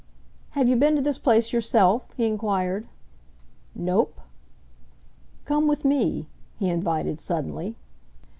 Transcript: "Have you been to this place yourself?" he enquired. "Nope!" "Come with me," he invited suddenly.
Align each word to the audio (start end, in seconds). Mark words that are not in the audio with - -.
"Have 0.57 0.67
you 0.67 0.77
been 0.77 0.95
to 0.95 1.01
this 1.03 1.19
place 1.19 1.53
yourself?" 1.53 2.09
he 2.17 2.25
enquired. 2.25 2.87
"Nope!" 3.75 4.19
"Come 5.45 5.67
with 5.67 5.85
me," 5.85 6.25
he 6.57 6.69
invited 6.71 7.19
suddenly. 7.19 7.75